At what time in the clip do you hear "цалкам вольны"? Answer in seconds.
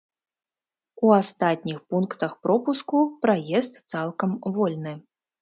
3.95-4.97